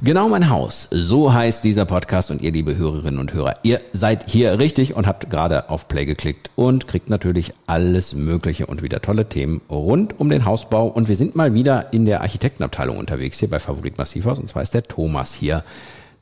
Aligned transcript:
Genau 0.00 0.28
mein 0.28 0.48
Haus. 0.48 0.86
So 0.92 1.32
heißt 1.34 1.64
dieser 1.64 1.84
Podcast 1.84 2.30
und 2.30 2.40
ihr, 2.40 2.52
liebe 2.52 2.76
Hörerinnen 2.76 3.18
und 3.18 3.34
Hörer, 3.34 3.56
ihr 3.64 3.80
seid 3.90 4.28
hier 4.28 4.60
richtig 4.60 4.94
und 4.94 5.08
habt 5.08 5.28
gerade 5.28 5.70
auf 5.70 5.88
Play 5.88 6.06
geklickt 6.06 6.52
und 6.54 6.86
kriegt 6.86 7.10
natürlich 7.10 7.52
alles 7.66 8.14
Mögliche 8.14 8.66
und 8.66 8.80
wieder 8.80 9.02
tolle 9.02 9.28
Themen 9.28 9.60
rund 9.68 10.20
um 10.20 10.30
den 10.30 10.44
Hausbau. 10.44 10.86
Und 10.86 11.08
wir 11.08 11.16
sind 11.16 11.34
mal 11.34 11.52
wieder 11.52 11.92
in 11.92 12.04
der 12.04 12.20
Architektenabteilung 12.20 12.96
unterwegs 12.96 13.40
hier 13.40 13.50
bei 13.50 13.58
Favorit 13.58 13.98
Massivhaus 13.98 14.38
und 14.38 14.48
zwar 14.48 14.62
ist 14.62 14.74
der 14.74 14.84
Thomas 14.84 15.34
hier. 15.34 15.64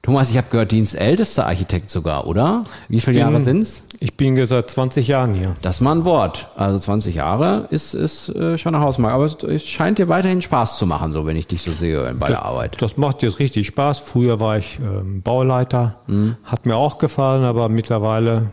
Thomas, 0.07 0.31
ich 0.31 0.37
habe 0.37 0.47
gehört, 0.53 0.71
dienstältester 0.71 1.49
Architekt 1.49 1.91
sogar, 1.91 2.29
oder? 2.29 2.63
Wie 2.89 3.01
viele 3.01 3.19
Jahre 3.19 3.41
sind's? 3.41 3.83
Ich 3.99 4.17
bin 4.17 4.47
seit 4.47 4.71
20 4.71 5.09
Jahren 5.09 5.35
hier. 5.35 5.57
Das 5.63 5.77
ist 5.77 5.81
mal 5.81 5.97
ein 5.97 6.05
Wort. 6.05 6.47
Also 6.55 6.79
20 6.79 7.17
Jahre 7.17 7.67
ist, 7.71 7.93
ist 7.93 8.29
äh, 8.29 8.57
schon 8.57 8.77
eine 8.77 8.85
Hausmarke. 8.85 9.17
Aber 9.17 9.25
es, 9.25 9.43
es 9.43 9.67
scheint 9.67 9.99
dir 9.99 10.09
weiterhin 10.09 10.43
Spaß 10.43 10.79
zu 10.79 10.87
machen, 10.87 11.11
so 11.11 11.27
wenn 11.27 11.35
ich 11.35 11.49
dich 11.49 11.63
so 11.63 11.73
sehe 11.73 12.15
bei 12.15 12.29
der 12.29 12.45
Arbeit. 12.45 12.81
Das 12.81 12.97
macht 12.97 13.25
jetzt 13.25 13.41
richtig 13.41 13.67
Spaß. 13.67 13.99
Früher 13.99 14.39
war 14.39 14.57
ich 14.59 14.79
ähm, 14.79 15.23
Bauleiter. 15.23 15.97
Mhm. 16.07 16.37
Hat 16.45 16.67
mir 16.67 16.77
auch 16.77 16.99
gefallen, 16.99 17.43
aber 17.43 17.69
mittlerweile 17.69 18.53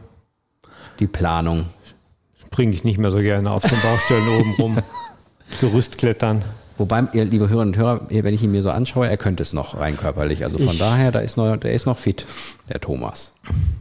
Die 1.00 1.06
Planung. 1.06 1.66
springe 2.47 2.72
ich 2.72 2.83
nicht 2.83 2.97
mehr 2.97 3.11
so 3.11 3.19
gerne 3.19 3.53
auf 3.53 3.61
den 3.61 3.80
Baustellen 3.80 4.28
oben 4.39 4.56
rum. 4.56 4.78
Gerüst 5.61 6.00
klettern. 6.00 6.41
Wobei, 6.77 7.03
ihr 7.13 7.25
liebe 7.25 7.49
Hörerinnen 7.49 7.73
und 7.75 7.77
Hörer, 7.79 8.02
wenn 8.09 8.33
ich 8.33 8.41
ihn 8.43 8.52
mir 8.52 8.61
so 8.63 8.71
anschaue, 8.71 9.07
er 9.07 9.17
könnte 9.17 9.43
es 9.43 9.53
noch 9.53 9.77
rein 9.79 9.95
körperlich. 9.95 10.43
Also 10.43 10.57
von 10.57 10.67
Ich- 10.67 10.79
daher, 10.79 11.11
da 11.11 11.19
ist 11.19 11.38
noch, 11.38 11.55
der 11.57 11.73
ist 11.73 11.85
noch 11.85 11.97
fit, 11.97 12.25
der 12.69 12.79
Thomas. 12.81 13.31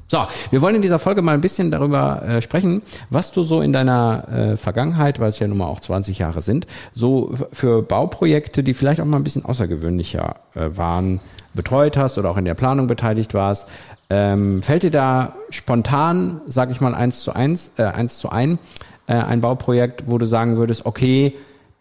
So, 0.09 0.19
wir 0.51 0.61
wollen 0.61 0.75
in 0.75 0.83
dieser 0.83 0.99
Folge 0.99 1.23
mal 1.23 1.33
ein 1.33 1.41
bisschen 1.41 1.71
darüber 1.71 2.23
äh, 2.23 2.43
sprechen, 2.43 2.83
was 3.09 3.33
du 3.33 3.45
so 3.45 3.63
in 3.63 3.73
deiner 3.73 4.29
äh, 4.53 4.57
Vergangenheit, 4.59 5.21
weil 5.21 5.31
es 5.31 5.39
ja 5.39 5.49
nun 5.49 5.57
mal 5.59 5.67
auch 5.67 5.81
20 5.81 6.19
Jahre 6.19 6.43
sind, 6.43 6.67
so 6.93 7.33
für 7.53 7.81
Bauprojekte, 7.83 8.63
die 8.63 8.75
vielleicht 8.75 9.01
auch 9.01 9.07
mal 9.07 9.17
ein 9.17 9.25
bisschen 9.25 9.45
außergewöhnlicher 9.47 10.37
äh, 10.55 10.69
waren, 10.77 11.21
betreut 11.55 11.97
hast 11.97 12.19
oder 12.19 12.31
auch 12.31 12.37
in 12.37 12.45
der 12.45 12.55
Planung 12.55 12.89
beteiligt 12.89 13.33
warst. 13.33 13.69
Ähm, 14.11 14.63
fällt 14.63 14.83
dir 14.83 14.91
da 14.91 15.33
spontan, 15.49 16.43
sag 16.47 16.71
ich 16.71 16.83
mal, 16.83 16.95
eins 16.95 17.23
zu 17.23 17.33
eins, 17.35 17.71
äh, 17.79 17.85
eins 17.85 18.19
zu 18.19 18.29
ein, 18.31 18.59
äh, 19.07 19.15
ein 19.15 19.41
Bauprojekt, 19.41 20.05
wo 20.07 20.19
du 20.19 20.27
sagen 20.27 20.57
würdest, 20.59 20.85
okay, 20.85 21.35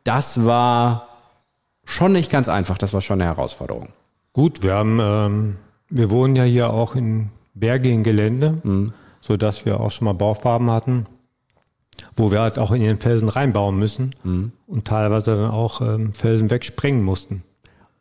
das 0.04 0.46
war 0.46 1.08
schon 1.86 2.12
nicht 2.12 2.32
ganz 2.32 2.50
einfach, 2.50 2.78
das 2.78 2.94
war 2.94 3.02
schon 3.02 3.22
eine 3.22 3.30
Herausforderung. 3.30 3.90
Gut, 4.34 4.64
wir 4.64 4.74
haben, 4.74 5.00
ähm, 5.02 5.58
wir 5.90 6.10
wohnen 6.10 6.36
ja 6.36 6.44
hier 6.44 6.72
auch 6.72 6.96
in 6.96 7.30
bergigen 7.54 8.04
Gelände, 8.04 8.56
so 9.20 9.36
dass 9.36 9.66
wir 9.66 9.80
auch 9.80 9.92
schon 9.92 10.06
mal 10.06 10.14
Baufarben 10.14 10.72
hatten, 10.72 11.04
wo 12.16 12.32
wir 12.32 12.40
halt 12.42 12.58
auch 12.58 12.72
in 12.72 12.82
den 12.82 12.98
Felsen 12.98 13.28
reinbauen 13.30 13.78
müssen 13.78 14.16
und 14.68 14.86
teilweise 14.86 15.36
dann 15.36 15.52
auch 15.52 15.82
ähm, 15.82 16.14
Felsen 16.14 16.50
wegsprengen 16.50 17.04
mussten. 17.04 17.44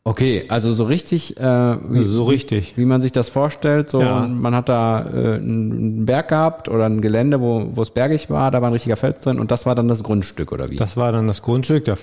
Okay, 0.02 0.44
also 0.48 0.72
so 0.72 0.84
richtig, 0.84 1.36
äh, 1.36 1.42
wie, 1.42 1.98
Also 1.98 2.10
so 2.12 2.24
richtig. 2.24 2.76
wie 2.78 2.86
man 2.86 3.02
sich 3.02 3.12
das 3.12 3.28
vorstellt, 3.28 3.90
so 3.90 4.00
Ja. 4.00 4.26
man 4.26 4.54
hat 4.54 4.70
da 4.70 5.00
äh, 5.04 5.34
einen 5.34 6.06
Berg 6.06 6.28
gehabt 6.28 6.68
oder 6.70 6.86
ein 6.86 7.02
Gelände, 7.02 7.40
wo, 7.42 7.68
wo 7.74 7.82
es 7.82 7.90
bergig 7.90 8.30
war, 8.30 8.50
da 8.50 8.62
war 8.62 8.70
ein 8.70 8.72
richtiger 8.72 8.96
Fels 8.96 9.20
drin 9.20 9.38
und 9.38 9.50
das 9.50 9.66
war 9.66 9.74
dann 9.74 9.88
das 9.88 10.02
Grundstück 10.02 10.52
oder 10.52 10.68
wie? 10.70 10.76
Das 10.76 10.96
war 10.96 11.12
dann 11.12 11.26
das 11.26 11.42
Grundstück. 11.42 11.84
Da, 11.84 11.96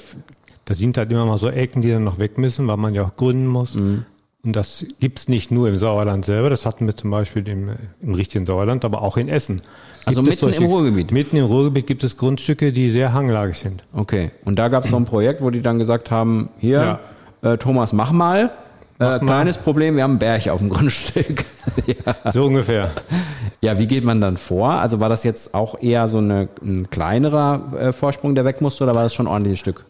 da 0.65 0.73
sind 0.75 0.97
halt 0.97 1.11
immer 1.11 1.25
mal 1.25 1.39
so 1.39 1.49
Ecken, 1.49 1.81
die 1.81 1.89
dann 1.89 2.03
noch 2.03 2.19
weg 2.19 2.37
müssen, 2.37 2.67
weil 2.67 2.77
man 2.77 2.93
ja 2.93 3.03
auch 3.03 3.15
gründen 3.15 3.47
muss. 3.47 3.73
Mhm. 3.75 4.05
Und 4.45 4.55
das 4.55 4.85
gibt's 4.99 5.27
nicht 5.27 5.49
nur 5.49 5.67
im 5.67 5.77
Sauerland 5.77 6.23
selber, 6.23 6.51
das 6.51 6.67
hatten 6.67 6.85
wir 6.85 6.95
zum 6.95 7.09
Beispiel 7.09 7.45
im, 7.47 7.71
im 8.01 8.13
richtigen 8.13 8.45
Sauerland, 8.45 8.85
aber 8.85 9.01
auch 9.01 9.17
in 9.17 9.27
Essen. 9.27 9.59
Also 10.05 10.21
Gibt 10.21 10.35
es 10.35 10.41
mitten 10.43 10.63
im 10.63 10.69
Ruhrgebiet? 10.69 11.11
Mitten 11.11 11.35
im 11.35 11.45
Ruhrgebiet 11.45 11.87
gibt 11.87 12.03
es 12.03 12.15
Grundstücke, 12.15 12.71
die 12.71 12.91
sehr 12.91 13.11
hanglagig 13.11 13.57
sind. 13.57 13.83
Okay, 13.91 14.31
und 14.45 14.59
da 14.59 14.67
gab 14.67 14.85
es 14.85 14.91
so 14.91 14.95
ein 14.97 15.03
Projekt, 15.05 15.41
wo 15.41 15.49
die 15.49 15.61
dann 15.63 15.79
gesagt 15.79 16.11
haben, 16.11 16.49
hier, 16.59 16.99
äh, 17.41 17.57
Thomas, 17.57 17.93
mach 17.93 18.11
mal. 18.11 18.51
Äh, 18.99 19.19
kleines 19.19 19.57
Problem, 19.57 19.95
wir 19.95 20.03
haben 20.03 20.11
einen 20.11 20.19
Berg 20.19 20.47
auf 20.47 20.59
dem 20.59 20.69
Grundstück. 20.71 21.45
ja. 21.85 22.31
So 22.31 22.45
ungefähr. 22.45 22.91
ja, 23.61 23.77
wie 23.77 23.87
geht 23.87 24.03
man 24.03 24.21
dann 24.21 24.37
vor? 24.37 24.71
Also 24.71 24.99
war 24.99 25.09
das 25.09 25.23
jetzt 25.23 25.53
auch 25.53 25.79
eher 25.81 26.07
so 26.07 26.17
eine, 26.17 26.49
ein 26.63 26.89
kleinerer 26.89 27.61
äh, 27.79 27.93
Vorsprung, 27.93 28.33
der 28.33 28.45
weg 28.45 28.61
musste, 28.61 28.83
oder 28.83 28.95
war 28.95 29.03
das 29.03 29.13
schon 29.13 29.27
ein 29.27 29.31
ordentliches 29.31 29.59
Stück? 29.59 29.85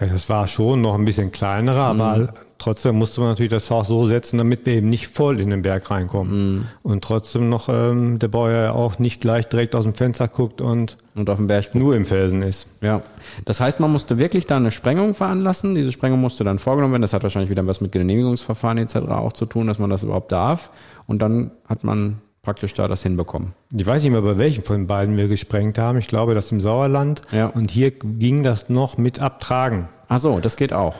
Ja, 0.00 0.06
das 0.06 0.28
war 0.28 0.46
schon 0.46 0.82
noch 0.82 0.94
ein 0.94 1.04
bisschen 1.04 1.32
kleinerer, 1.32 1.94
Mhm. 1.94 2.00
aber 2.00 2.28
trotzdem 2.58 2.96
musste 2.96 3.20
man 3.20 3.30
natürlich 3.30 3.50
das 3.50 3.70
Haus 3.70 3.88
so 3.88 4.06
setzen, 4.06 4.36
damit 4.36 4.66
wir 4.66 4.74
eben 4.74 4.90
nicht 4.90 5.08
voll 5.08 5.40
in 5.40 5.48
den 5.50 5.62
Berg 5.62 5.90
reinkommen. 5.90 6.56
Mhm. 6.56 6.64
Und 6.82 7.02
trotzdem 7.04 7.48
noch 7.48 7.68
ähm, 7.70 8.18
der 8.18 8.28
Bauer 8.28 8.50
ja 8.50 8.72
auch 8.72 8.98
nicht 8.98 9.20
gleich 9.22 9.46
direkt 9.48 9.74
aus 9.74 9.84
dem 9.84 9.94
Fenster 9.94 10.28
guckt 10.28 10.60
und 10.60 10.96
Und 11.14 11.30
auf 11.30 11.38
dem 11.38 11.46
Berg 11.46 11.74
nur 11.74 11.96
im 11.96 12.04
Felsen 12.04 12.42
ist. 12.42 12.68
Ja, 12.82 13.00
das 13.46 13.60
heißt, 13.60 13.80
man 13.80 13.90
musste 13.90 14.18
wirklich 14.18 14.44
da 14.46 14.56
eine 14.58 14.70
Sprengung 14.70 15.14
veranlassen. 15.14 15.74
Diese 15.74 15.92
Sprengung 15.92 16.20
musste 16.20 16.44
dann 16.44 16.58
vorgenommen 16.58 16.92
werden. 16.92 17.02
Das 17.02 17.14
hat 17.14 17.22
wahrscheinlich 17.22 17.50
wieder 17.50 17.66
was 17.66 17.80
mit 17.80 17.92
Genehmigungsverfahren 17.92 18.76
etc. 18.76 18.96
auch 18.96 19.32
zu 19.32 19.46
tun, 19.46 19.66
dass 19.66 19.78
man 19.78 19.88
das 19.88 20.02
überhaupt 20.02 20.30
darf. 20.30 20.70
Und 21.06 21.22
dann 21.22 21.52
hat 21.68 21.84
man 21.84 22.18
praktisch 22.46 22.72
da 22.74 22.86
das 22.86 23.02
hinbekommen. 23.02 23.54
Ich 23.76 23.84
weiß 23.84 24.04
nicht 24.04 24.12
mehr, 24.12 24.22
bei 24.22 24.38
welchem 24.38 24.62
von 24.62 24.86
beiden 24.86 25.16
wir 25.16 25.26
gesprengt 25.26 25.78
haben. 25.78 25.98
Ich 25.98 26.06
glaube, 26.06 26.32
das 26.36 26.52
im 26.52 26.60
Sauerland. 26.60 27.20
Ja. 27.32 27.48
Und 27.48 27.72
hier 27.72 27.90
ging 27.90 28.44
das 28.44 28.68
noch 28.68 28.96
mit 28.98 29.20
Abtragen. 29.20 29.88
Ach 30.08 30.20
so, 30.20 30.38
das 30.38 30.56
geht 30.56 30.72
auch. 30.72 30.94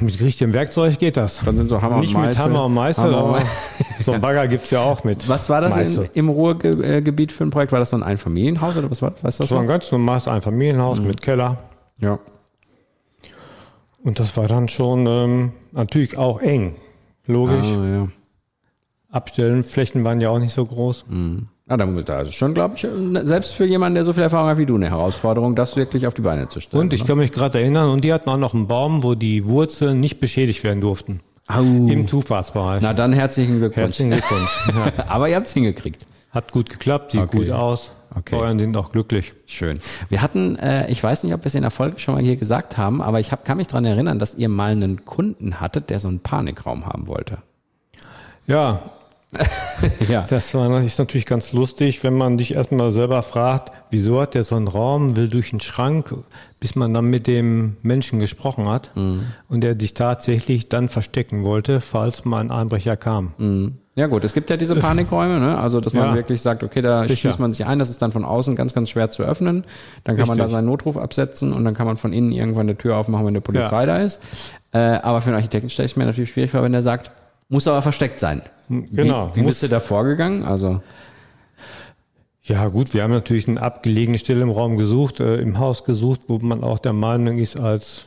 Mit 0.00 0.20
richtigem 0.20 0.52
Werkzeug 0.52 0.98
geht 0.98 1.16
das. 1.16 1.40
Dann 1.46 1.56
sind 1.56 1.68
so 1.70 1.80
Hammer 1.80 1.98
Nicht 2.00 2.14
und 2.14 2.20
mit 2.20 2.30
Meißel. 2.30 2.44
Hammer 2.44 2.66
und 2.66 2.74
Meißel, 2.74 3.04
Hammer 3.04 3.16
aber 3.16 3.42
so 4.00 4.12
ein 4.12 4.20
Bagger 4.20 4.46
gibt's 4.46 4.70
ja 4.70 4.80
auch 4.82 5.02
mit. 5.04 5.26
Was 5.30 5.48
war 5.48 5.62
das 5.62 5.76
in, 5.98 6.08
im 6.12 6.28
Ruhrgebiet 6.28 7.32
für 7.32 7.44
ein 7.44 7.50
Projekt? 7.50 7.72
War 7.72 7.80
das 7.80 7.90
so 7.90 7.96
ein 7.96 8.02
Einfamilienhaus 8.02 8.76
oder 8.76 8.90
was 8.90 9.00
war 9.00 9.12
weißt 9.12 9.22
du 9.22 9.26
das? 9.28 9.36
Das 9.38 9.50
war 9.52 9.60
ein 9.62 9.66
ganz 9.66 9.90
normales 9.92 10.28
Einfamilienhaus 10.28 11.00
Mhm. 11.00 11.06
mit 11.06 11.22
Keller. 11.22 11.56
Ja. 12.00 12.18
Und 14.02 14.20
das 14.20 14.36
war 14.36 14.46
dann 14.46 14.68
schon 14.68 15.06
ähm, 15.06 15.52
natürlich 15.72 16.18
auch 16.18 16.40
eng. 16.42 16.74
Logisch. 17.26 17.66
Ah, 17.66 17.86
ja. 17.88 18.08
Abstellen, 19.14 19.62
Flächen 19.64 20.04
waren 20.04 20.20
ja 20.20 20.30
auch 20.30 20.38
nicht 20.38 20.52
so 20.52 20.64
groß. 20.64 21.04
Ja, 21.68 21.76
dann, 21.76 22.04
da 22.04 22.20
ist 22.22 22.34
schon, 22.34 22.52
glaube 22.52 22.74
ich, 22.76 22.86
selbst 23.26 23.54
für 23.54 23.64
jemanden, 23.64 23.94
der 23.94 24.04
so 24.04 24.12
viel 24.12 24.22
Erfahrung 24.24 24.48
hat 24.48 24.58
wie 24.58 24.66
du, 24.66 24.74
eine 24.74 24.90
Herausforderung, 24.90 25.54
das 25.54 25.76
wirklich 25.76 26.06
auf 26.06 26.14
die 26.14 26.22
Beine 26.22 26.48
zu 26.48 26.60
stellen. 26.60 26.82
Und 26.82 26.92
ich 26.92 27.06
kann 27.06 27.16
mich 27.16 27.32
gerade 27.32 27.60
erinnern, 27.60 27.88
und 27.90 28.04
die 28.04 28.12
hatten 28.12 28.28
auch 28.28 28.36
noch 28.36 28.52
einen 28.54 28.66
Baum, 28.66 29.02
wo 29.02 29.14
die 29.14 29.46
Wurzeln 29.46 30.00
nicht 30.00 30.20
beschädigt 30.20 30.62
werden 30.64 30.80
durften. 30.80 31.20
Au. 31.46 31.60
Im 31.60 32.06
Zufahrtsbereich. 32.06 32.82
Na 32.82 32.92
dann 32.94 33.12
herzlichen 33.12 33.58
Glückwunsch. 33.58 33.86
Herzlichen 33.98 34.10
Glückwunsch. 34.10 34.50
Ja. 34.74 35.04
Aber 35.08 35.28
ihr 35.28 35.36
habt's 35.36 35.52
hingekriegt. 35.52 36.06
Hat 36.30 36.52
gut 36.52 36.68
geklappt, 36.70 37.12
sieht 37.12 37.22
Okay. 37.22 37.38
gut 37.38 37.50
aus. 37.50 37.92
Okay. 38.16 38.36
Bauern 38.36 38.58
sind 38.58 38.76
auch 38.76 38.92
glücklich. 38.92 39.32
Schön. 39.46 39.78
Wir 40.08 40.22
hatten, 40.22 40.56
äh, 40.56 40.90
ich 40.90 41.02
weiß 41.02 41.24
nicht, 41.24 41.34
ob 41.34 41.42
wir 41.42 41.46
es 41.46 41.54
in 41.54 41.62
der 41.62 41.70
Folge 41.70 41.98
schon 41.98 42.14
mal 42.14 42.22
hier 42.22 42.36
gesagt 42.36 42.76
haben, 42.76 43.02
aber 43.02 43.20
ich 43.20 43.32
hab, 43.32 43.44
kann 43.44 43.56
mich 43.56 43.66
dran 43.66 43.84
erinnern, 43.84 44.18
dass 44.18 44.34
ihr 44.34 44.48
mal 44.48 44.70
einen 44.72 45.04
Kunden 45.04 45.60
hattet, 45.60 45.90
der 45.90 45.98
so 46.00 46.08
einen 46.08 46.20
Panikraum 46.20 46.86
haben 46.86 47.06
wollte. 47.08 47.38
Ja, 48.46 48.82
Ja. 50.08 50.22
das 50.28 50.54
ist 50.54 50.98
natürlich 50.98 51.26
ganz 51.26 51.52
lustig, 51.52 52.02
wenn 52.04 52.14
man 52.14 52.38
sich 52.38 52.54
erstmal 52.54 52.90
selber 52.90 53.22
fragt, 53.22 53.72
wieso 53.90 54.20
hat 54.20 54.34
der 54.34 54.44
so 54.44 54.56
einen 54.56 54.68
Raum, 54.68 55.16
will 55.16 55.28
durch 55.28 55.50
den 55.50 55.60
Schrank, 55.60 56.14
bis 56.60 56.74
man 56.74 56.94
dann 56.94 57.06
mit 57.06 57.26
dem 57.26 57.76
Menschen 57.82 58.18
gesprochen 58.18 58.68
hat 58.68 58.90
Mhm. 58.94 59.24
und 59.48 59.60
der 59.62 59.76
sich 59.78 59.94
tatsächlich 59.94 60.68
dann 60.68 60.88
verstecken 60.88 61.44
wollte, 61.44 61.80
falls 61.80 62.24
mal 62.24 62.40
ein 62.40 62.50
Einbrecher 62.50 62.96
kam. 62.96 63.74
Ja 63.96 64.06
gut, 64.08 64.24
es 64.24 64.32
gibt 64.34 64.50
ja 64.50 64.56
diese 64.56 64.74
Panikräume, 64.74 65.38
ne? 65.38 65.56
also 65.58 65.80
dass 65.80 65.92
man 65.92 66.10
Ja. 66.10 66.14
wirklich 66.16 66.40
sagt, 66.42 66.62
okay, 66.64 66.82
da 66.82 67.02
Sicher. 67.02 67.16
schließt 67.16 67.38
man 67.38 67.52
sich 67.52 67.64
ein, 67.66 67.78
das 67.78 67.90
ist 67.90 68.02
dann 68.02 68.10
von 68.12 68.24
außen 68.24 68.56
ganz, 68.56 68.74
ganz 68.74 68.90
schwer 68.90 69.10
zu 69.10 69.22
öffnen. 69.22 69.64
Dann 70.02 70.16
kann 70.16 70.26
man 70.26 70.36
da 70.36 70.44
Richtig. 70.44 70.56
seinen 70.56 70.66
Notruf 70.66 70.96
absetzen 70.96 71.52
und 71.52 71.64
dann 71.64 71.74
kann 71.74 71.86
man 71.86 71.96
von 71.96 72.12
innen 72.12 72.32
irgendwann 72.32 72.62
eine 72.68 72.76
Tür 72.76 72.96
aufmachen, 72.96 73.24
wenn 73.26 73.32
eine 73.34 73.40
Polizei 73.40 73.86
da 73.86 73.98
ist. 73.98 74.18
Äh, 74.72 74.78
aber 74.78 75.20
für 75.20 75.28
einen 75.28 75.36
Architekten 75.36 75.70
stelle 75.70 75.86
ich 75.86 75.96
mir 75.96 76.06
natürlich 76.06 76.30
schwierig 76.30 76.50
vor, 76.50 76.62
wenn 76.62 76.72
der 76.72 76.82
sagt, 76.82 77.12
muss 77.54 77.66
aber 77.68 77.80
versteckt 77.82 78.18
sein. 78.20 78.42
Genau. 78.68 79.30
Wie, 79.34 79.40
wie 79.40 79.46
bist 79.46 79.62
du 79.62 79.68
da 79.68 79.80
vorgegangen? 79.80 80.44
Also 80.44 80.80
Ja 82.42 82.66
gut, 82.68 82.92
wir 82.92 83.02
haben 83.02 83.12
natürlich 83.12 83.48
eine 83.48 83.62
abgelegene 83.62 84.18
Stelle 84.18 84.42
im 84.42 84.50
Raum 84.50 84.76
gesucht, 84.76 85.20
äh, 85.20 85.36
im 85.36 85.58
Haus 85.58 85.84
gesucht, 85.84 86.22
wo 86.28 86.38
man 86.38 86.62
auch 86.62 86.78
der 86.78 86.92
Meinung 86.92 87.38
ist, 87.38 87.58
als 87.58 88.06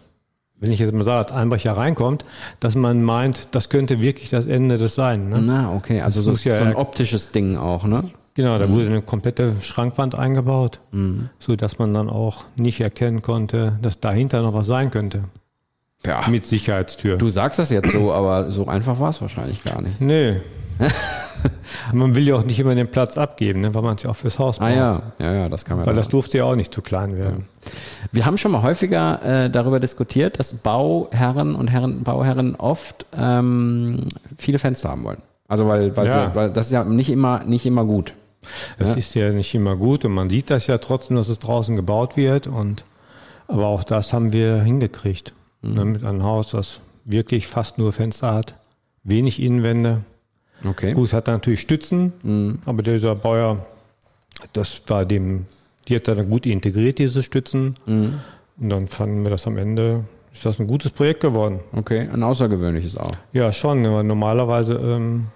wenn 0.59 0.71
ich 0.71 0.79
jetzt 0.79 0.93
mal 0.93 1.03
sage, 1.03 1.19
als 1.19 1.31
Einbrecher 1.31 1.73
reinkommt, 1.77 2.25
dass 2.59 2.75
man 2.75 3.03
meint, 3.03 3.49
das 3.55 3.69
könnte 3.69 4.01
wirklich 4.01 4.29
das 4.29 4.45
Ende 4.47 4.77
des 4.77 4.95
sein. 4.95 5.29
Ne? 5.29 5.39
na 5.41 5.73
okay, 5.75 6.01
also 6.01 6.21
so, 6.21 6.31
muss 6.31 6.43
ja- 6.43 6.55
so 6.57 6.63
ein 6.63 6.75
optisches 6.75 7.31
Ding 7.31 7.57
auch, 7.57 7.83
ne? 7.85 8.03
Genau, 8.33 8.59
da 8.59 8.69
wurde 8.69 8.85
eine 8.87 9.01
komplette 9.01 9.53
Schrankwand 9.61 10.13
eingebaut, 10.17 10.79
Mhm. 10.91 11.29
so 11.39 11.55
dass 11.55 11.79
man 11.79 11.93
dann 11.93 12.07
auch 12.09 12.45
nicht 12.55 12.79
erkennen 12.81 13.21
konnte, 13.23 13.79
dass 13.81 13.99
dahinter 13.99 14.41
noch 14.43 14.53
was 14.53 14.67
sein 14.67 14.91
könnte. 14.91 15.23
Ja. 16.05 16.21
Mit 16.29 16.45
Sicherheitstür. 16.45 17.17
Du 17.17 17.29
sagst 17.29 17.59
das 17.59 17.69
jetzt 17.69 17.91
so, 17.91 18.13
aber 18.13 18.51
so 18.51 18.67
einfach 18.67 18.99
war 18.99 19.09
es 19.09 19.21
wahrscheinlich 19.21 19.63
gar 19.63 19.81
nicht. 19.81 19.99
Nee. 19.99 20.37
man 21.93 22.15
will 22.15 22.27
ja 22.27 22.35
auch 22.35 22.43
nicht 22.45 22.59
immer 22.59 22.75
den 22.75 22.89
Platz 22.89 23.17
abgeben, 23.17 23.61
ne, 23.61 23.73
weil 23.73 23.81
man 23.81 23.95
es 23.95 24.03
ja 24.03 24.09
auch 24.11 24.15
fürs 24.15 24.37
Haus 24.39 24.59
braucht. 24.59 24.69
Ah 24.69 24.73
ja, 24.75 25.01
ja, 25.19 25.33
ja, 25.33 25.49
das 25.49 25.65
kann 25.65 25.77
man. 25.77 25.85
Weil 25.85 25.95
das 25.95 26.07
durfte 26.07 26.37
ja 26.37 26.43
auch 26.45 26.55
nicht 26.55 26.73
zu 26.73 26.81
klein 26.81 27.17
werden. 27.17 27.45
Wir 28.11 28.25
haben 28.25 28.37
schon 28.37 28.51
mal 28.51 28.61
häufiger 28.61 29.45
äh, 29.45 29.49
darüber 29.49 29.79
diskutiert, 29.79 30.39
dass 30.39 30.53
Bauherren 30.53 31.55
und 31.55 31.67
Herren, 31.69 32.03
Bauherren 32.03 32.55
oft 32.55 33.05
ähm, 33.17 34.01
viele 34.37 34.59
Fenster 34.59 34.89
haben 34.89 35.03
wollen. 35.03 35.21
Also 35.47 35.67
weil, 35.67 35.95
weil, 35.97 36.07
Ja. 36.07 36.29
sie, 36.29 36.35
weil 36.35 36.51
das 36.51 36.67
ist 36.67 36.73
ja 36.73 36.83
nicht 36.83 37.09
immer 37.09 37.43
nicht 37.43 37.65
immer 37.65 37.85
gut. 37.85 38.13
Das 38.77 38.89
Ja. 38.89 38.95
ist 38.95 39.15
ja 39.15 39.29
nicht 39.31 39.53
immer 39.55 39.75
gut 39.75 40.05
und 40.05 40.11
man 40.13 40.29
sieht 40.29 40.51
das 40.51 40.67
ja 40.67 40.77
trotzdem, 40.77 41.17
dass 41.17 41.27
es 41.27 41.39
draußen 41.39 41.75
gebaut 41.75 42.17
wird. 42.17 42.47
Und 42.47 42.85
aber 43.47 43.65
auch 43.67 43.83
das 43.83 44.13
haben 44.13 44.31
wir 44.33 44.61
hingekriegt. 44.61 45.33
Mhm. 45.61 45.73
Ne, 45.73 45.85
mit 45.85 46.03
einem 46.03 46.23
Haus, 46.23 46.51
das 46.51 46.81
wirklich 47.05 47.47
fast 47.47 47.77
nur 47.77 47.93
Fenster 47.93 48.33
hat, 48.33 48.55
wenig 49.03 49.41
Innenwände. 49.41 50.01
Okay. 50.63 50.93
Gut, 50.93 51.13
hat 51.13 51.27
natürlich 51.27 51.61
Stützen, 51.61 52.13
Mhm. 52.23 52.59
aber 52.65 52.81
dieser 52.83 53.15
Bauer, 53.15 53.65
das 54.53 54.81
war 54.87 55.05
dem, 55.05 55.45
die 55.87 55.95
hat 55.95 56.07
dann 56.07 56.29
gut 56.29 56.45
integriert, 56.45 56.99
diese 56.99 57.23
Stützen. 57.23 57.75
Mhm. 57.85 58.19
Und 58.59 58.69
dann 58.69 58.87
fanden 58.87 59.23
wir 59.23 59.29
das 59.29 59.45
am 59.47 59.57
Ende, 59.57 60.03
ist 60.33 60.45
das 60.45 60.59
ein 60.59 60.67
gutes 60.67 60.91
Projekt 60.91 61.21
geworden. 61.21 61.59
Okay, 61.73 62.09
ein 62.11 62.23
außergewöhnliches 62.23 62.97
auch. 62.97 63.11
Ja, 63.33 63.51
schon, 63.53 63.81
normalerweise, 63.83 64.73
ähm, 64.75 65.27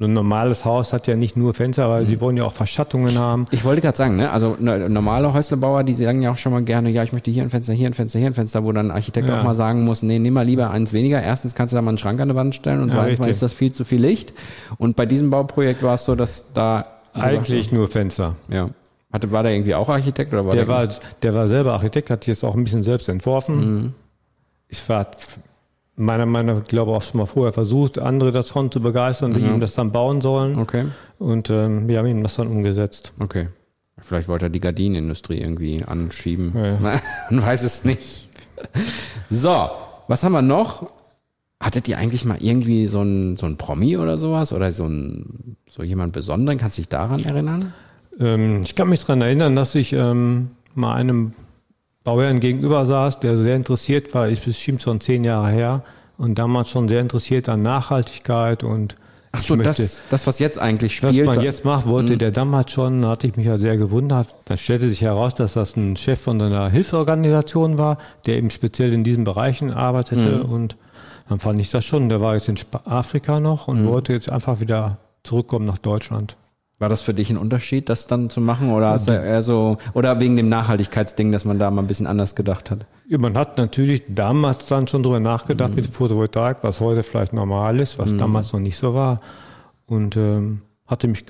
ein 0.00 0.14
normales 0.14 0.64
Haus 0.64 0.92
hat 0.94 1.06
ja 1.06 1.14
nicht 1.14 1.36
nur 1.36 1.52
Fenster, 1.52 1.88
weil 1.90 2.04
Mhm. 2.04 2.08
die 2.08 2.20
wollen 2.20 2.36
ja 2.36 2.44
auch 2.44 2.52
Verschattungen 2.52 3.18
haben. 3.18 3.44
Ich 3.50 3.64
wollte 3.64 3.82
gerade 3.82 3.96
sagen, 3.98 4.16
ne, 4.16 4.30
also 4.30 4.56
ne, 4.58 4.88
normale 4.88 5.32
Häuslebauer, 5.34 5.84
die 5.84 5.94
sagen 5.94 6.22
ja 6.22 6.32
auch 6.32 6.38
schon 6.38 6.52
mal 6.52 6.62
gerne, 6.62 6.88
ja, 6.90 7.02
ich 7.02 7.12
möchte 7.12 7.30
hier 7.30 7.42
ein 7.42 7.50
Fenster, 7.50 7.74
hier 7.74 7.86
ein 7.86 7.92
Fenster, 7.94 8.18
hier 8.18 8.28
ein 8.28 8.34
Fenster, 8.34 8.64
wo 8.64 8.72
dann 8.72 8.86
ein 8.86 8.90
Architekt 8.96 9.28
Ja. 9.28 9.38
auch 9.38 9.44
mal 9.44 9.54
sagen 9.54 9.84
muss, 9.84 10.02
nee, 10.02 10.18
nimm 10.18 10.34
mal 10.34 10.46
lieber 10.46 10.70
eins 10.70 10.92
weniger. 10.94 11.22
Erstens 11.22 11.54
kannst 11.54 11.72
du 11.72 11.76
da 11.76 11.82
mal 11.82 11.90
einen 11.90 11.98
Schrank 11.98 12.18
an 12.20 12.30
die 12.30 12.34
Wand 12.34 12.54
stellen 12.54 12.80
und 12.82 12.88
Ja, 12.88 12.94
zweitens 13.02 13.26
ist 13.26 13.42
das 13.42 13.52
viel 13.52 13.72
zu 13.72 13.84
viel 13.84 14.00
Licht. 14.00 14.32
Und 14.78 14.96
bei 14.96 15.04
diesem 15.06 15.28
Bauprojekt 15.30 15.82
war 15.82 15.94
es 15.94 16.04
so, 16.06 16.14
dass 16.14 16.52
da 16.54 16.86
Eigentlich 17.12 17.70
nur 17.72 17.88
Fenster. 17.88 18.36
ja. 18.48 18.70
Hatte, 19.12 19.32
war 19.32 19.42
der 19.42 19.52
irgendwie 19.52 19.74
auch 19.74 19.88
Architekt 19.88 20.32
oder 20.32 20.44
war 20.44 20.52
Der 20.52 20.64
der, 20.66 20.68
war, 20.68 20.88
der 21.22 21.34
war 21.34 21.48
selber 21.48 21.72
Architekt, 21.72 22.10
hat 22.10 22.28
jetzt 22.28 22.44
auch 22.44 22.54
ein 22.54 22.62
bisschen 22.62 22.84
selbst 22.84 23.08
entworfen. 23.08 23.56
Mhm. 23.82 23.92
Ich 24.68 24.88
war 24.88 25.08
meiner 25.96 26.26
Meinung 26.26 26.58
nach, 26.58 26.64
glaube 26.64 26.92
auch 26.92 27.02
schon 27.02 27.18
mal 27.18 27.26
vorher 27.26 27.52
versucht, 27.52 27.98
andere 27.98 28.32
davon 28.32 28.70
zu 28.70 28.80
begeistern, 28.80 29.34
die 29.34 29.42
ihm 29.42 29.60
das 29.60 29.74
dann 29.74 29.92
bauen 29.92 30.20
sollen. 30.20 30.58
Okay, 30.58 30.86
Und 31.18 31.50
ähm, 31.50 31.88
wir 31.88 31.98
haben 31.98 32.06
ihm 32.06 32.22
das 32.22 32.36
dann 32.36 32.46
umgesetzt. 32.48 33.12
okay. 33.18 33.48
Vielleicht 34.02 34.28
wollte 34.28 34.46
er 34.46 34.48
die 34.48 34.60
Gardinenindustrie 34.60 35.38
irgendwie 35.42 35.84
anschieben. 35.84 36.54
Ja. 36.56 36.78
Man 37.30 37.42
weiß 37.42 37.62
es 37.64 37.84
nicht. 37.84 38.30
So, 39.28 39.68
was 40.08 40.24
haben 40.24 40.32
wir 40.32 40.40
noch? 40.40 40.90
Hattet 41.60 41.86
ihr 41.86 41.98
eigentlich 41.98 42.24
mal 42.24 42.38
irgendwie 42.40 42.86
so 42.86 43.02
ein, 43.02 43.36
so 43.36 43.44
ein 43.44 43.58
Promi 43.58 43.98
oder 43.98 44.16
sowas? 44.16 44.54
Oder 44.54 44.72
so 44.72 44.86
ein, 44.86 45.56
so 45.68 45.82
jemand 45.82 46.14
Besonderen? 46.14 46.58
Kannst 46.58 46.78
du 46.78 46.80
dich 46.80 46.88
daran 46.88 47.22
erinnern? 47.22 47.74
Ähm, 48.18 48.62
ich 48.64 48.74
kann 48.74 48.88
mich 48.88 49.00
daran 49.00 49.20
erinnern, 49.20 49.54
dass 49.54 49.74
ich 49.74 49.92
ähm, 49.92 50.52
mal 50.74 50.94
einem 50.94 51.34
Bauherrn 52.04 52.40
gegenüber 52.40 52.86
saß, 52.86 53.20
der 53.20 53.36
sehr 53.36 53.56
interessiert 53.56 54.14
war, 54.14 54.28
ist 54.28 54.44
bestimmt 54.44 54.80
schon 54.82 55.00
zehn 55.00 55.22
Jahre 55.22 55.50
her 55.50 55.76
und 56.16 56.38
damals 56.38 56.70
schon 56.70 56.88
sehr 56.88 57.00
interessiert 57.00 57.48
an 57.48 57.62
Nachhaltigkeit 57.62 58.64
und 58.64 58.96
Ach 59.32 59.40
ich 59.40 59.46
so, 59.46 59.54
möchte- 59.56 59.82
das, 59.82 60.00
das, 60.08 60.26
was 60.26 60.38
jetzt 60.38 60.58
eigentlich 60.58 61.02
Was 61.02 61.12
spielt. 61.14 61.26
man 61.26 61.40
jetzt 61.42 61.64
macht, 61.64 61.86
Mhm. 61.86 61.90
wollte 61.90 62.16
der 62.18 62.30
damals 62.30 62.72
schon, 62.72 63.02
da 63.02 63.10
hatte 63.10 63.26
ich 63.26 63.36
mich 63.36 63.46
ja 63.46 63.58
sehr 63.58 63.76
gewundert. 63.76 64.34
Dann 64.46 64.56
stellte 64.56 64.88
sich 64.88 65.02
heraus, 65.02 65.34
dass 65.34 65.52
das 65.52 65.76
ein 65.76 65.94
Chef 65.96 66.18
von 66.20 66.40
einer 66.40 66.68
Hilfsorganisation 66.70 67.76
war, 67.78 67.98
der 68.26 68.38
eben 68.38 68.50
speziell 68.50 68.92
in 68.92 69.04
diesen 69.04 69.24
Bereichen 69.24 69.70
arbeitete. 69.70 70.38
Mhm. 70.44 70.50
Und 70.52 70.76
dann 71.28 71.38
fand 71.38 71.60
ich 71.60 71.70
das 71.70 71.84
schon. 71.84 72.08
Der 72.08 72.20
war 72.22 72.34
jetzt 72.34 72.48
in 72.48 72.56
Afrika 72.86 73.38
noch 73.38 73.68
Mhm. 73.68 73.74
und 73.80 73.86
wollte 73.86 74.14
jetzt 74.14 74.32
einfach 74.32 74.60
wieder 74.60 74.98
zurückkommen 75.22 75.66
nach 75.66 75.78
Deutschland. 75.78 76.36
War 76.80 76.88
das 76.88 77.02
für 77.02 77.12
dich 77.12 77.28
ein 77.28 77.36
Unterschied, 77.36 77.90
das 77.90 78.06
dann 78.06 78.30
zu 78.30 78.40
machen? 78.40 78.72
Oder 78.72 78.88
hast 78.88 79.06
du 79.06 79.12
eher 79.12 79.42
so, 79.42 79.76
oder 79.92 80.18
wegen 80.18 80.36
dem 80.38 80.48
Nachhaltigkeitsding, 80.48 81.30
dass 81.30 81.44
man 81.44 81.58
da 81.58 81.70
mal 81.70 81.82
ein 81.82 81.86
bisschen 81.86 82.06
anders 82.06 82.34
gedacht 82.34 82.70
hat? 82.70 82.86
Ja, 83.06 83.18
man 83.18 83.36
hat 83.36 83.58
natürlich 83.58 84.02
damals 84.08 84.64
dann 84.64 84.88
schon 84.88 85.02
drüber 85.02 85.20
nachgedacht 85.20 85.76
mit 85.76 85.86
Photovoltaik, 85.86 86.58
was 86.62 86.80
heute 86.80 87.02
vielleicht 87.02 87.34
normal 87.34 87.80
ist, 87.80 87.98
was 87.98 88.16
damals 88.16 88.54
noch 88.54 88.60
nicht 88.60 88.78
so 88.78 88.94
war. 88.94 89.18
Und 89.86 90.16
ähm, 90.16 90.62
hatte 90.86 91.06
mich 91.06 91.26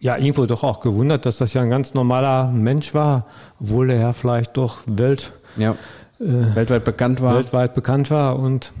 ja 0.00 0.16
irgendwo 0.16 0.46
doch 0.46 0.64
auch 0.64 0.80
gewundert, 0.80 1.26
dass 1.26 1.38
das 1.38 1.54
ja 1.54 1.62
ein 1.62 1.68
ganz 1.68 1.94
normaler 1.94 2.48
Mensch 2.48 2.92
war, 2.92 3.26
obwohl 3.60 3.90
er 3.90 4.00
ja 4.00 4.12
vielleicht 4.12 4.56
doch 4.56 4.78
Welt, 4.86 5.32
Ja. 5.56 5.76
Weltweit 6.18 6.84
bekannt 6.84 7.22
war. 7.22 7.36
weltweit 7.36 7.74
bekannt 7.76 8.10
war. 8.10 8.36
Und 8.36 8.72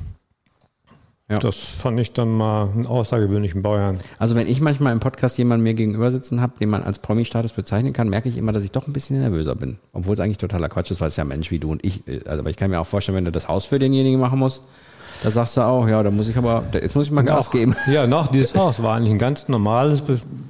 Ja. 1.30 1.38
das 1.38 1.56
fand 1.58 2.00
ich 2.00 2.14
dann 2.14 2.30
mal 2.34 2.70
einen 2.70 2.86
außergewöhnlichen 2.86 3.60
Bauern. 3.62 3.98
Also 4.18 4.34
wenn 4.34 4.46
ich 4.46 4.62
manchmal 4.62 4.92
im 4.94 5.00
Podcast 5.00 5.36
jemanden 5.36 5.62
mir 5.62 5.74
gegenüber 5.74 6.10
sitzen 6.10 6.40
habe, 6.40 6.54
den 6.58 6.70
man 6.70 6.82
als 6.82 7.00
Promi-Status 7.00 7.52
bezeichnen 7.52 7.92
kann, 7.92 8.08
merke 8.08 8.30
ich 8.30 8.38
immer, 8.38 8.52
dass 8.52 8.62
ich 8.64 8.72
doch 8.72 8.86
ein 8.86 8.94
bisschen 8.94 9.20
nervöser 9.20 9.54
bin. 9.54 9.78
Obwohl 9.92 10.14
es 10.14 10.20
eigentlich 10.20 10.38
totaler 10.38 10.70
Quatsch 10.70 10.90
ist, 10.90 11.02
weil 11.02 11.08
es 11.08 11.16
ja 11.16 11.24
Mensch 11.24 11.50
wie 11.50 11.58
du 11.58 11.70
und 11.70 11.84
ich 11.84 12.06
ist. 12.08 12.26
Also, 12.26 12.40
aber 12.40 12.48
ich 12.50 12.56
kann 12.56 12.70
mir 12.70 12.80
auch 12.80 12.86
vorstellen, 12.86 13.16
wenn 13.16 13.26
du 13.26 13.30
das 13.32 13.46
Haus 13.46 13.66
für 13.66 13.78
denjenigen 13.78 14.18
machen 14.18 14.38
musst, 14.38 14.66
da 15.22 15.30
sagst 15.30 15.58
du 15.58 15.60
auch, 15.60 15.86
ja, 15.86 16.02
da 16.02 16.10
muss 16.10 16.28
ich 16.28 16.36
aber, 16.38 16.64
jetzt 16.72 16.94
muss 16.96 17.04
ich 17.04 17.10
mal 17.10 17.22
Gas 17.22 17.48
Auch- 17.48 17.52
geben. 17.52 17.76
Ja, 17.92 18.06
noch 18.06 18.28
dieses 18.32 18.54
Haus 18.54 18.82
war 18.82 18.96
eigentlich 18.96 19.12
ein 19.12 19.18
ganz 19.18 19.48
normales, 19.48 20.02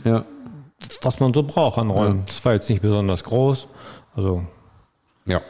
Ja. 0.04 0.24
was 1.02 1.18
man 1.18 1.34
so 1.34 1.42
braucht 1.42 1.78
an 1.78 1.90
Räumen. 1.90 2.22
Das 2.26 2.44
war 2.44 2.52
jetzt 2.52 2.68
nicht 2.70 2.82
besonders 2.82 3.24
groß. 3.24 3.66
Also 4.14 4.44
Ja. 5.26 5.40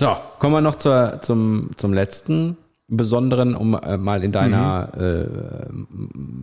So, 0.00 0.16
kommen 0.40 0.54
wir 0.54 0.60
noch 0.62 0.76
zur, 0.76 1.20
zum, 1.22 1.70
zum 1.76 1.92
letzten 1.92 2.56
Besonderen, 2.90 3.54
um 3.54 3.74
äh, 3.74 3.96
mal 3.96 4.22
in 4.24 4.32
deiner 4.32 4.88
äh, 4.98 5.26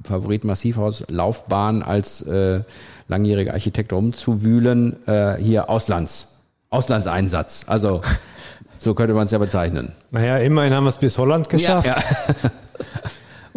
Favorit-Massivhaus-Laufbahn 0.04 1.84
als 1.84 2.22
äh, 2.22 2.62
langjähriger 3.08 3.54
Architekt 3.54 3.92
rumzuwühlen. 3.94 5.06
Äh, 5.08 5.36
hier 5.36 5.70
Auslands, 5.70 6.40
Auslandseinsatz. 6.70 7.66
Also 7.68 8.02
so 8.80 8.94
könnte 8.94 9.14
man 9.14 9.26
es 9.26 9.32
ja 9.32 9.38
bezeichnen. 9.38 9.92
Naja, 10.12 10.38
immerhin 10.38 10.74
haben 10.74 10.86
wir 10.86 10.90
es 10.90 10.98
bis 10.98 11.18
Holland 11.18 11.50
geschafft. 11.50 11.88
Ja, 11.88 12.52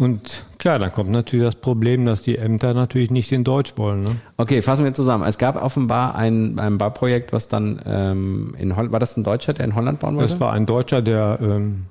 Und 0.00 0.44
klar, 0.56 0.78
dann 0.78 0.90
kommt 0.92 1.10
natürlich 1.10 1.44
das 1.44 1.56
Problem, 1.56 2.06
dass 2.06 2.22
die 2.22 2.38
Ämter 2.38 2.72
natürlich 2.72 3.10
nicht 3.10 3.30
in 3.32 3.44
Deutsch 3.44 3.74
wollen. 3.76 4.02
Ne? 4.02 4.16
Okay, 4.38 4.62
fassen 4.62 4.82
wir 4.82 4.94
zusammen. 4.94 5.24
Es 5.24 5.36
gab 5.36 5.62
offenbar 5.62 6.14
ein, 6.14 6.58
ein 6.58 6.78
Bauprojekt, 6.78 7.34
was 7.34 7.48
dann 7.48 7.82
ähm, 7.84 8.54
in 8.58 8.76
Holland, 8.76 8.92
war 8.92 8.98
das 8.98 9.18
ein 9.18 9.24
Deutscher, 9.24 9.52
der 9.52 9.66
in 9.66 9.74
Holland 9.74 10.00
bauen 10.00 10.16
wollte? 10.16 10.30
Das 10.30 10.40
war 10.40 10.54
ein 10.54 10.64
Deutscher, 10.64 11.02
der 11.02 11.38
ähm, 11.42 11.84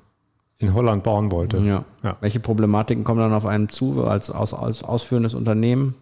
in 0.60 0.74
Holland 0.74 1.02
bauen 1.02 1.32
wollte. 1.32 1.56
ja. 1.58 1.84
Ja. 2.02 2.16
Welche 2.20 2.38
Problematiken 2.38 3.02
kommen 3.02 3.20
dann 3.20 3.32
auf 3.32 3.46
einen 3.46 3.68
zu 3.68 4.04
als, 4.04 4.30
aus, 4.30 4.54
als 4.54 4.82
ausführendes 4.82 5.34
Unternehmen? 5.34 5.94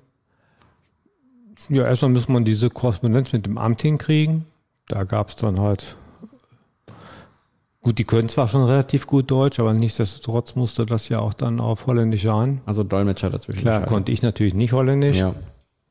Ja, 1.68 1.84
erstmal 1.84 2.10
muss 2.12 2.28
man 2.28 2.44
diese 2.44 2.70
Korrespondenz 2.70 3.32
mit 3.32 3.46
dem 3.46 3.58
Amt 3.58 3.82
hinkriegen. 3.82 4.44
Da 4.88 5.04
gab 5.04 5.28
es 5.28 5.36
dann 5.36 5.60
halt. 5.60 5.96
Gut, 7.82 7.98
die 7.98 8.04
können 8.04 8.28
zwar 8.28 8.48
schon 8.48 8.64
relativ 8.64 9.06
gut 9.06 9.30
Deutsch, 9.30 9.60
aber 9.60 9.72
nichtsdestotrotz 9.72 10.56
musste 10.56 10.86
das 10.86 11.08
ja 11.08 11.20
auch 11.20 11.34
dann 11.34 11.60
auf 11.60 11.86
Holländisch 11.86 12.24
sein. 12.24 12.60
Also 12.66 12.82
Dolmetscher 12.84 13.30
dazwischen. 13.30 13.60
Klar, 13.60 13.86
konnte 13.86 14.12
ich 14.12 14.22
natürlich 14.22 14.54
nicht 14.54 14.72
Holländisch. 14.72 15.18
Ja. 15.18 15.34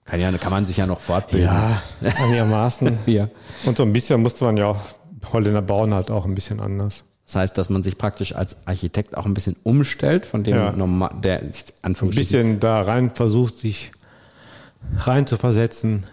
Kann, 0.03 0.19
ja. 0.21 0.31
kann 0.37 0.51
man 0.51 0.65
sich 0.65 0.77
ja 0.77 0.85
noch 0.85 0.99
fortbilden. 0.99 1.47
Ja, 1.49 1.81
einigermaßen. 2.01 2.99
Ja. 3.07 3.29
Und 3.65 3.77
so 3.77 3.83
ein 3.83 3.93
bisschen 3.93 4.21
musste 4.21 4.45
man 4.45 4.57
ja 4.57 4.67
auch, 4.67 4.77
Holländer 5.31 5.61
bauen 5.61 5.93
halt 5.93 6.11
auch 6.11 6.25
ein 6.25 6.35
bisschen 6.35 6.59
anders. 6.59 7.03
Das 7.27 7.35
heißt, 7.35 7.57
dass 7.57 7.69
man 7.69 7.83
sich 7.83 7.97
praktisch 7.97 8.33
als 8.33 8.55
Architekt 8.65 9.17
auch 9.17 9.25
ein 9.25 9.33
bisschen 9.33 9.57
umstellt 9.63 10.25
von 10.25 10.43
dem 10.45 10.55
Ja. 10.55 10.71
normal, 10.71 11.11
der 11.21 11.41
Ein 11.81 11.93
bisschen 11.93 12.59
da 12.61 12.81
rein 12.81 13.11
versucht, 13.11 13.55
sich 13.55 13.91
rein 14.99 15.27
zu 15.27 15.35
versetzen. 15.35 16.05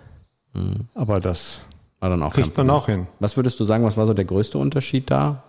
Aber 0.93 1.21
das 1.21 1.61
war 2.01 2.11
dann 2.11 2.23
auch 2.23 2.33
kriegt 2.33 2.57
man 2.59 2.69
auch 2.69 2.87
hin. 2.87 3.07
Was 3.21 3.37
würdest 3.37 3.59
du 3.61 3.65
sagen, 3.65 3.85
was 3.85 3.97
war 3.97 4.07
so 4.07 4.13
der 4.15 4.25
größte 4.25 4.59
Unterschied 4.59 5.09
da? 5.11 5.45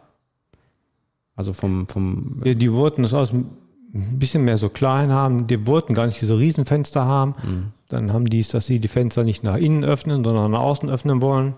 Also 1.36 1.51
vom, 1.51 1.88
vom 1.88 2.41
Ja, 2.45 2.53
Die 2.53 2.72
wollten 2.72 3.01
das 3.01 3.13
aus 3.15 3.34
ein 3.34 3.50
bisschen 3.91 4.45
mehr 4.45 4.57
so 4.57 4.69
klein 4.69 5.12
haben. 5.12 5.48
Die 5.48 5.65
wollten 5.65 5.95
gar 5.95 6.05
nicht 6.05 6.22
diese 6.22 6.38
Riesenfenster 6.38 7.05
haben. 7.05 7.74
Dann 7.89 8.13
haben 8.13 8.29
die 8.29 8.39
es, 8.39 8.50
dass 8.50 8.67
sie 8.67 8.79
die 8.79 8.88
Fenster 8.88 9.24
nicht 9.24 9.43
nach 9.43 9.57
innen 9.57 9.84
öffnen, 9.84 10.24
sondern 10.24 10.51
nach 10.51 10.60
außen 10.60 10.89
öffnen 10.89 11.22
wollen. 11.22 11.55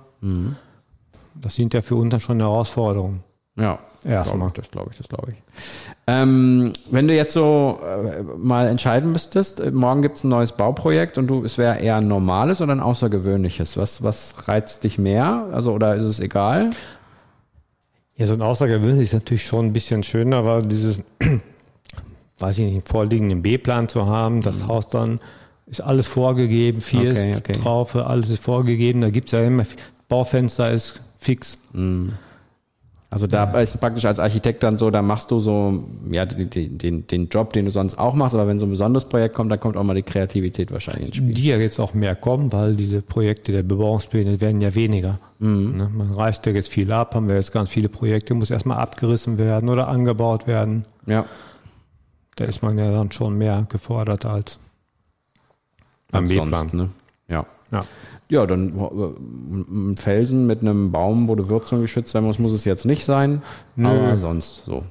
Das 1.35 1.55
sind 1.55 1.73
ja 1.73 1.81
für 1.81 1.95
uns 1.95 2.11
dann 2.11 2.19
schon 2.21 2.39
Herausforderungen. 2.39 3.23
Ja, 3.57 3.79
Erstmal. 4.05 4.51
das 4.53 4.69
glaube 4.71 4.91
ich, 4.91 4.97
das 4.97 5.09
glaube 5.09 5.31
ich. 5.31 5.37
Ähm, 6.05 6.71
wenn 6.91 7.07
du 7.07 7.15
jetzt 7.15 7.33
so 7.33 7.79
äh, 7.83 8.21
mal 8.21 8.67
entscheiden 8.67 9.11
müsstest, 9.11 9.59
äh, 9.59 9.71
morgen 9.71 10.01
gibt 10.01 10.17
es 10.17 10.23
ein 10.23 10.29
neues 10.29 10.51
Bauprojekt 10.51 11.17
und 11.17 11.27
du, 11.27 11.43
es 11.43 11.57
wäre 11.57 11.79
eher 11.79 11.97
ein 11.97 12.07
normales 12.07 12.61
oder 12.61 12.73
ein 12.73 12.79
außergewöhnliches. 12.79 13.75
Was, 13.75 14.03
was 14.03 14.47
reizt 14.47 14.83
dich 14.83 14.99
mehr? 14.99 15.49
Also, 15.51 15.73
oder 15.73 15.95
ist 15.95 16.03
es 16.03 16.19
egal? 16.19 16.69
Ja, 18.15 18.27
so 18.27 18.35
ein 18.35 18.41
außergewöhnlich 18.41 19.05
ist 19.05 19.13
natürlich 19.13 19.45
schon 19.45 19.67
ein 19.67 19.73
bisschen 19.73 20.03
schöner, 20.03 20.45
weil 20.45 20.61
dieses, 20.61 21.01
weiß 22.39 22.59
ich 22.59 22.65
nicht, 22.65 22.73
einen 22.73 22.85
vorliegenden 22.85 23.41
B-Plan 23.41 23.89
zu 23.89 24.05
haben, 24.05 24.41
das 24.41 24.67
Haus 24.67 24.87
dann 24.87 25.19
ist 25.65 25.81
alles 25.81 26.07
vorgegeben, 26.07 26.79
vier 26.79 27.11
Okay, 27.11 27.31
ist 27.31 27.39
okay. 27.39 27.53
Traufe, 27.53 28.05
alles 28.05 28.29
ist 28.29 28.41
vorgegeben, 28.41 29.01
da 29.01 29.09
gibt's 29.09 29.33
ja 29.33 29.43
immer, 29.43 29.63
Baufenster 30.07 30.71
ist 30.71 31.01
fix. 31.17 31.59
Also 33.09 33.25
da 33.25 33.45
ist 33.61 33.79
praktisch 33.79 34.03
als 34.03 34.19
Architekt 34.19 34.63
dann 34.63 34.77
so, 34.77 34.91
da 34.91 35.01
machst 35.01 35.31
du 35.31 35.39
so, 35.39 35.85
ja, 36.11 36.25
den, 36.25 36.77
den, 36.77 37.07
den 37.07 37.29
Job, 37.29 37.53
den 37.53 37.63
du 37.63 37.71
sonst 37.71 37.97
auch 37.97 38.13
machst, 38.15 38.35
aber 38.35 38.47
wenn 38.47 38.59
so 38.59 38.65
ein 38.65 38.69
besonderes 38.69 39.05
Projekt 39.05 39.33
kommt, 39.33 39.49
dann 39.49 39.61
kommt 39.61 39.77
auch 39.77 39.83
mal 39.83 39.93
die 39.93 40.03
Kreativität 40.03 40.71
wahrscheinlich 40.71 41.07
ins 41.07 41.15
Spiel. 41.15 41.33
Die 41.33 41.45
ja 41.45 41.57
jetzt 41.57 41.79
auch 41.79 41.93
mehr 41.93 42.15
kommen, 42.15 42.51
weil 42.51 42.75
diese 42.75 43.01
Projekte 43.01 43.53
der 43.53 43.63
Bebauungspläne 43.63 44.41
werden 44.41 44.59
ja 44.59 44.75
weniger. 44.75 45.19
Ne? 45.39 45.89
Man 45.93 46.11
reißt 46.11 46.45
ja 46.47 46.51
jetzt 46.51 46.67
viel 46.69 46.91
ab, 46.91 47.15
haben 47.15 47.29
wir 47.29 47.35
jetzt 47.35 47.53
ganz 47.53 47.69
viele 47.69 47.87
Projekte, 47.87 48.33
muss 48.33 48.51
erstmal 48.51 48.77
abgerissen 48.77 49.37
werden 49.37 49.69
oder 49.69 49.87
angebaut 49.87 50.45
werden. 50.45 50.83
Ja. 51.05 51.25
Da 52.35 52.43
ist 52.43 52.61
man 52.61 52.77
ja 52.77 52.91
dann 52.91 53.11
schon 53.13 53.37
mehr 53.37 53.65
gefordert 53.69 54.25
als 54.25 54.59
am 56.11 56.23
als 56.23 56.29
Mähplan. 56.29 56.49
sonst, 56.49 56.73
ne? 56.73 56.89
Ja. 57.29 57.45
Ja. 57.71 57.81
Ja, 58.29 58.45
dann 58.45 58.77
äh, 58.77 59.91
ein 59.91 59.97
Felsen 59.97 60.47
mit 60.47 60.61
einem 60.61 60.91
Baum, 60.91 61.27
wo 61.27 61.35
die 61.35 61.49
Würzung 61.49 61.81
geschützt 61.81 62.11
sein 62.11 62.23
muss, 62.23 62.39
muss 62.39 62.53
es 62.53 62.65
jetzt 62.65 62.85
nicht 62.85 63.05
sein. 63.05 63.41
Aber 63.81 64.17
sonst 64.17 64.63
so. 64.65 64.83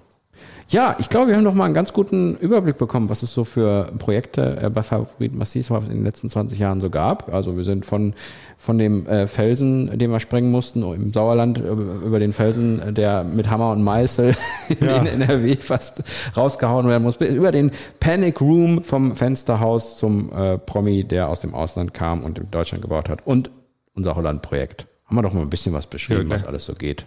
Ja, 0.68 0.96
ich 0.99 1.08
glaube, 1.08 1.28
wir 1.28 1.37
haben 1.37 1.44
noch 1.44 1.54
mal 1.54 1.64
einen 1.66 1.75
ganz 1.75 1.92
guten 1.92 2.37
Überblick 2.38 2.76
bekommen, 2.76 3.08
was 3.08 3.23
es 3.23 3.32
so 3.32 3.44
für 3.44 3.92
Projekte 3.99 4.58
äh, 4.61 4.68
bei 4.68 4.82
Favorit 4.82 5.32
Massiv 5.32 5.70
in 5.70 5.88
den 5.90 6.02
letzten 6.04 6.28
20 6.28 6.58
Jahren 6.58 6.80
so 6.80 6.90
gab. 6.90 7.32
Also 7.32 7.56
wir 7.56 7.62
sind 7.62 7.87
von, 7.87 8.14
von 8.58 8.76
dem 8.76 9.06
äh, 9.06 9.28
Felsen, 9.28 9.96
den 9.96 10.11
wir 10.11 10.18
sprengen 10.18 10.50
mussten, 10.50 10.82
im 10.82 11.12
Sauerland, 11.12 11.58
über, 11.58 11.94
über 12.04 12.18
den 12.18 12.32
Felsen, 12.32 12.80
äh, 12.82 12.92
der 12.92 13.23
mit 13.23 13.49
Hammer 13.49 13.70
und 13.70 13.85
Meißel 13.85 14.35
in, 14.80 14.87
Ja. 14.88 14.96
in 14.96 15.06
NRW 15.06 15.54
fast 15.56 16.02
rausgehauen 16.37 16.88
werden 16.88 17.04
muss, 17.04 17.16
über 17.16 17.52
den 17.52 17.70
Panic 18.00 18.40
Room 18.40 18.82
vom 18.82 19.14
Fensterhaus 19.14 19.96
zum 19.96 20.32
äh, 20.32 20.58
Promi, 20.58 21.04
der 21.04 21.28
aus 21.28 21.40
dem 21.40 21.54
Ausland 21.54 21.94
kam 21.94 22.25
und 22.25 22.40
in 22.40 22.50
Deutschland 22.50 22.82
gebaut 22.82 23.08
hat. 23.08 23.25
Und 23.25 23.52
unser 23.94 24.16
Holland-Projekt. 24.16 24.88
Haben 25.04 25.16
wir 25.18 25.23
doch 25.23 25.32
mal 25.32 25.42
ein 25.42 25.50
bisschen 25.50 25.73
was 25.75 25.87
beschrieben, 25.87 26.25
Ja, 26.28 26.30
was 26.35 26.44
alles 26.44 26.64
so 26.64 26.75
geht. 26.75 27.06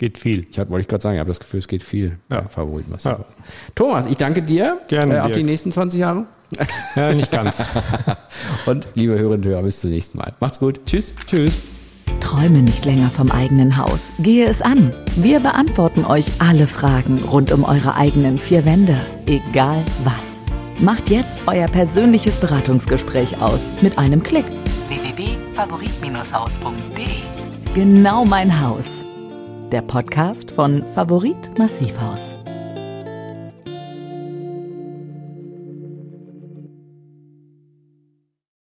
Geht 0.00 0.16
viel. 0.16 0.46
Ich 0.50 0.56
wollte 0.56 0.80
ich 0.80 0.88
gerade 0.88 1.02
sagen, 1.02 1.16
ich 1.16 1.20
habe 1.20 1.28
das 1.28 1.40
Gefühl, 1.40 1.60
es 1.60 1.68
geht 1.68 1.82
viel 1.82 2.16
Ja. 2.32 2.46
Was 2.88 3.04
Ja. 3.04 3.18
Thomas, 3.74 4.06
ich 4.06 4.16
danke 4.16 4.40
dir 4.40 4.78
Gerne, 4.88 5.16
äh, 5.16 5.20
auf 5.20 5.26
Dirk. 5.26 5.36
die 5.36 5.44
nächsten 5.44 5.70
20 5.70 6.00
Jahre. 6.00 6.24
Ja, 6.96 7.12
nicht 7.12 7.30
ganz. 7.30 7.62
Und 8.66 8.88
liebe 8.94 9.12
Hörerinnen 9.12 9.44
und 9.44 9.46
Hörer, 9.46 9.62
bis 9.62 9.80
zum 9.80 9.90
nächsten 9.90 10.16
Mal. 10.16 10.32
Macht's 10.40 10.58
gut. 10.58 10.80
Tschüss. 10.86 11.14
Tschüss. 11.26 11.60
Träume 12.20 12.62
nicht 12.62 12.86
länger 12.86 13.10
vom 13.10 13.30
eigenen 13.30 13.76
Haus. 13.76 14.08
Gehe 14.20 14.46
es 14.46 14.62
an. 14.62 14.94
Wir 15.16 15.38
beantworten 15.40 16.06
euch 16.06 16.24
alle 16.38 16.66
Fragen 16.66 17.18
rund 17.22 17.52
um 17.52 17.64
eure 17.64 17.94
eigenen 17.94 18.38
vier 18.38 18.64
Wände. 18.64 18.98
Egal 19.26 19.84
was. 20.02 20.14
Macht 20.82 21.10
jetzt 21.10 21.40
euer 21.46 21.68
persönliches 21.68 22.36
Beratungsgespräch 22.36 23.38
aus 23.42 23.60
mit 23.82 23.98
einem 23.98 24.22
Klick. 24.22 24.46
www.favorit-haus.de 24.88 27.04
Genau 27.74 28.24
mein 28.24 28.62
Haus. 28.62 29.04
Der 29.72 29.82
Podcast 29.82 30.50
von 30.50 30.84
Favorit 30.94 31.56
Massivhaus. 31.56 32.39